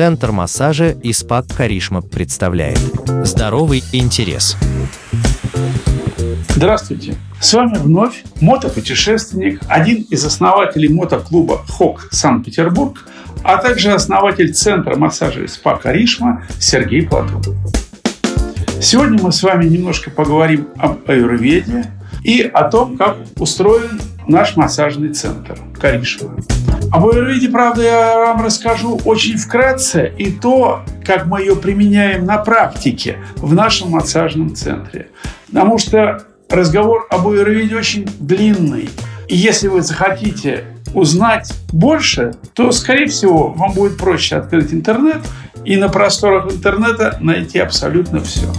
Центр 0.00 0.32
массажа 0.32 0.92
и 0.92 1.12
СПА 1.12 1.44
Каришма 1.54 2.00
представляет 2.00 2.78
Здоровый 3.22 3.84
интерес. 3.92 4.56
Здравствуйте! 6.48 7.16
С 7.38 7.52
вами 7.52 7.76
вновь 7.76 8.24
мотопутешественник, 8.40 9.60
один 9.68 10.06
из 10.08 10.24
основателей 10.24 10.88
мотоклуба 10.88 11.58
ХОК 11.68 12.08
Санкт-Петербург, 12.12 13.06
а 13.44 13.58
также 13.58 13.92
основатель 13.92 14.54
Центра 14.54 14.96
массажа 14.96 15.42
и 15.42 15.46
СПА 15.46 15.76
Каришма 15.76 16.46
Сергей 16.58 17.06
Платон. 17.06 17.42
Сегодня 18.80 19.22
мы 19.22 19.32
с 19.32 19.42
вами 19.42 19.66
немножко 19.66 20.10
поговорим 20.10 20.68
об 20.78 21.10
аюрведе 21.10 21.92
и 22.24 22.40
о 22.40 22.70
том, 22.70 22.96
как 22.96 23.18
устроен 23.36 24.00
наш 24.26 24.56
массажный 24.56 25.12
центр 25.12 25.58
Каришма. 25.78 26.36
Об 26.92 27.06
аюрведе, 27.06 27.48
правда, 27.48 27.82
я 27.82 28.16
вам 28.18 28.42
расскажу 28.42 28.98
очень 29.04 29.36
вкратце 29.36 30.12
и 30.18 30.32
то, 30.32 30.82
как 31.04 31.26
мы 31.26 31.40
ее 31.40 31.54
применяем 31.54 32.24
на 32.24 32.38
практике 32.38 33.18
в 33.36 33.54
нашем 33.54 33.90
массажном 33.90 34.56
центре. 34.56 35.08
Потому 35.46 35.78
что 35.78 36.24
разговор 36.48 37.06
об 37.08 37.28
аюрведе 37.28 37.76
очень 37.76 38.08
длинный. 38.18 38.90
И 39.28 39.36
если 39.36 39.68
вы 39.68 39.82
захотите 39.82 40.64
узнать 40.92 41.52
больше, 41.72 42.34
то, 42.54 42.72
скорее 42.72 43.06
всего, 43.06 43.52
вам 43.52 43.72
будет 43.72 43.96
проще 43.96 44.34
открыть 44.36 44.72
интернет 44.72 45.20
и 45.64 45.76
на 45.76 45.88
просторах 45.88 46.52
интернета 46.52 47.18
найти 47.20 47.60
абсолютно 47.60 48.20
все. 48.20 48.52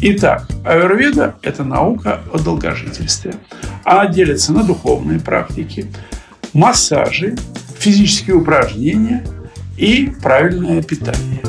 Итак, 0.00 0.48
аюрведа– 0.64 1.36
это 1.42 1.62
наука 1.62 2.22
о 2.32 2.38
долгожительстве. 2.38 3.34
Она 3.84 4.06
делится 4.06 4.52
на 4.52 4.64
духовные 4.64 5.20
практики, 5.20 5.86
массажи, 6.52 7.36
физические 7.78 8.36
упражнения 8.36 9.24
и 9.76 10.12
правильное 10.22 10.82
питание. 10.82 11.40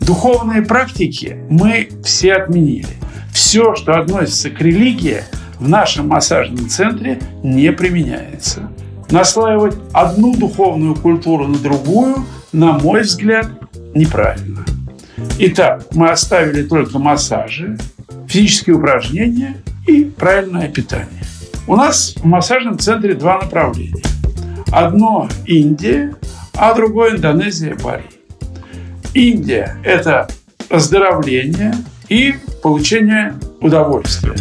Духовные 0.00 0.62
практики 0.62 1.38
мы 1.48 1.88
все 2.04 2.34
отменили. 2.34 2.86
Все, 3.32 3.74
что 3.74 3.94
относится 3.94 4.50
к 4.50 4.60
религии, 4.60 5.22
в 5.58 5.68
нашем 5.68 6.08
массажном 6.08 6.68
центре 6.68 7.20
не 7.42 7.72
применяется. 7.72 8.70
Наслаивать 9.10 9.76
одну 9.92 10.36
духовную 10.36 10.94
культуру 10.94 11.46
на 11.46 11.58
другую, 11.58 12.24
на 12.52 12.72
мой 12.72 13.02
взгляд, 13.02 13.48
неправильно. 13.94 14.64
Итак, 15.38 15.86
мы 15.92 16.10
оставили 16.10 16.62
только 16.62 16.98
массажи, 16.98 17.78
физические 18.28 18.76
упражнения 18.76 19.56
и 19.86 20.04
правильное 20.04 20.68
питание. 20.68 21.22
У 21.66 21.76
нас 21.76 22.14
в 22.16 22.24
массажном 22.24 22.78
центре 22.78 23.14
два 23.14 23.40
направления. 23.40 24.02
Одно 24.74 25.28
Индия, 25.46 26.16
а 26.56 26.74
другое 26.74 27.14
Индонезия, 27.14 27.76
Бали. 27.76 28.02
Индия– 29.14 29.76
это 29.84 30.26
оздоровление 30.68 31.76
и 32.08 32.34
получение 32.60 33.34
удовольствия. 33.60 34.34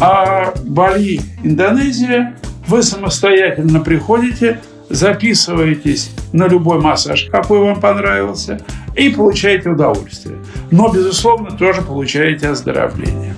А 0.00 0.52
Бали, 0.64 1.20
Индонезия, 1.44 2.34
вы 2.66 2.82
самостоятельно 2.82 3.78
приходите, 3.78 4.58
записываетесь 4.90 6.10
на 6.32 6.48
любой 6.48 6.80
массаж, 6.80 7.28
какой 7.30 7.60
вам 7.60 7.80
понравился, 7.80 8.60
и 8.96 9.08
получаете 9.08 9.68
удовольствие. 9.68 10.38
Но, 10.72 10.90
безусловно, 10.92 11.52
тоже 11.52 11.82
получаете 11.82 12.48
оздоровление. 12.48 13.36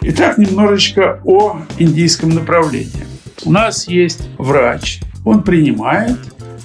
Итак, 0.00 0.38
немножечко 0.38 1.20
о 1.26 1.58
индийском 1.76 2.30
направлении. 2.30 3.06
У 3.44 3.52
нас 3.52 3.86
есть 3.86 4.30
врач, 4.38 5.00
он 5.24 5.42
принимает 5.42 6.18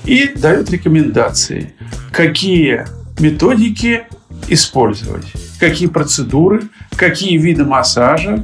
и 0.05 0.31
дает 0.35 0.69
рекомендации, 0.71 1.73
какие 2.11 2.85
методики 3.19 4.03
использовать, 4.47 5.25
какие 5.59 5.87
процедуры, 5.87 6.63
какие 6.95 7.37
виды 7.37 7.65
массажа, 7.65 8.43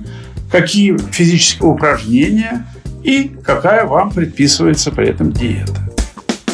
какие 0.52 0.98
физические 1.12 1.70
упражнения 1.70 2.68
и 3.04 3.32
какая 3.44 3.86
вам 3.86 4.12
предписывается 4.12 4.92
при 4.92 5.10
этом 5.10 5.32
диета. 5.32 5.90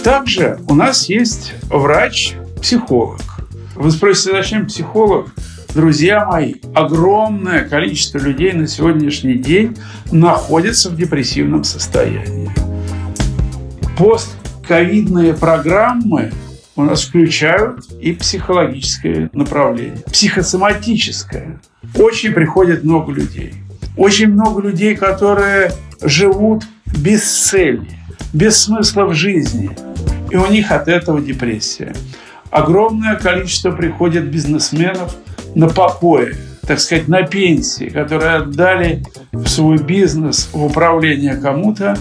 Также 0.04 0.60
у 0.68 0.76
нас 0.76 1.10
есть 1.10 1.54
врач-психолог. 1.70 3.22
Вы 3.76 3.92
спросите, 3.92 4.32
зачем 4.32 4.66
психолог? 4.68 5.34
Друзья 5.76 6.26
мои, 6.26 6.56
огромное 6.74 7.68
количество 7.68 8.18
людей 8.18 8.54
на 8.54 8.68
сегодняшний 8.68 9.36
день 9.36 9.78
находится 10.12 10.90
в 10.90 10.96
депрессивном 10.96 11.64
состоянии 11.64 12.50
постковидные 14.00 15.34
программы 15.34 16.32
у 16.78 16.84
нас 16.84 17.04
включают 17.04 17.92
и 18.00 18.14
психологическое 18.14 19.30
направление, 19.34 20.02
психосоматическое. 20.10 21.60
Очень 21.96 22.32
приходит 22.32 22.86
много 22.86 23.12
людей. 23.12 23.54
Очень 23.98 24.30
много 24.30 24.62
людей, 24.62 24.96
которые 24.96 25.74
живут 26.02 26.64
без 26.86 27.24
цели, 27.24 27.90
без 28.32 28.58
смысла 28.64 29.04
в 29.04 29.14
жизни. 29.14 29.72
И 30.32 30.38
у 30.38 30.48
них 30.50 30.72
от 30.72 30.88
этого 30.88 31.20
депрессия. 31.20 31.94
Огромное 32.52 33.18
количество 33.18 33.72
приходит 33.72 34.32
бизнесменов 34.32 35.18
на 35.56 35.68
покое, 35.68 36.38
так 36.66 36.80
сказать, 36.80 37.10
на 37.10 37.24
пенсии, 37.24 37.90
которые 37.90 38.36
отдали 38.36 39.04
свой 39.46 39.78
бизнес 39.78 40.50
в 40.54 40.64
управление 40.64 41.36
кому-то, 41.36 41.98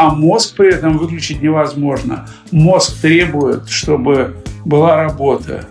а 0.00 0.14
мозг 0.14 0.56
при 0.56 0.72
этом 0.74 0.96
выключить 0.96 1.42
невозможно. 1.42 2.26
Мозг 2.52 3.02
требует, 3.02 3.68
чтобы 3.68 4.34
была 4.64 4.96
работа. 4.96 5.66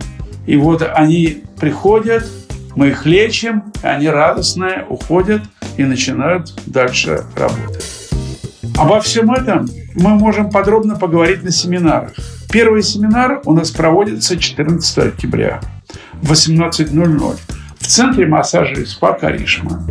И 0.46 0.56
вот 0.56 0.88
они 0.94 1.46
приходят, 1.60 2.28
мы 2.76 2.90
их 2.90 3.08
лечим, 3.08 3.64
они 3.82 4.08
радостные 4.08 4.86
уходят 4.88 5.42
и 5.78 5.84
начинают 5.84 6.54
дальше 6.68 7.24
работать. 7.36 8.12
Обо 8.78 9.02
всем 9.02 9.32
этом 9.32 9.68
мы 9.96 10.12
можем 10.12 10.52
подробно 10.52 10.96
поговорить 10.96 11.42
на 11.42 11.50
семинарах. 11.50 12.14
Первый 12.52 12.84
семинар 12.84 13.42
у 13.46 13.54
нас 13.54 13.72
проводится 13.72 14.38
14 14.38 14.98
октября 15.00 15.60
в 16.22 16.32
18.00 16.32 17.36
в 17.80 17.88
Центре 17.88 18.28
массажа 18.28 18.80
и 18.80 18.86
спа 18.86 19.14
Каришма. 19.14 19.88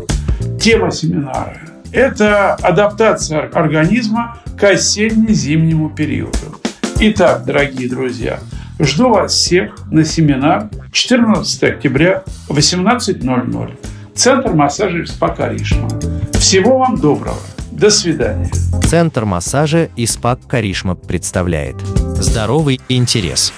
Тема 0.60 0.92
семинара 0.92 1.60
это 1.92 2.54
адаптация 2.54 3.48
организма 3.48 4.38
к 4.58 4.64
осенне-зимнему 4.64 5.90
периоду. 5.90 6.60
Итак, 7.00 7.44
дорогие 7.44 7.88
друзья, 7.88 8.40
жду 8.78 9.10
вас 9.10 9.32
всех 9.32 9.76
на 9.90 10.04
семинар 10.04 10.68
14 10.92 11.62
октября 11.62 12.24
18.00. 12.48 13.78
Центр 14.14 14.52
массажа 14.52 15.06
спа 15.06 15.28
Каришма. 15.28 15.88
Всего 16.34 16.78
вам 16.78 16.98
доброго. 17.00 17.38
До 17.70 17.90
свидания. 17.90 18.50
Центр 18.88 19.24
массажа 19.24 19.88
и 19.94 20.06
спа 20.06 20.36
Каришма 20.36 20.96
представляет 20.96 21.76
Здоровый 22.20 22.80
интерес. 22.88 23.52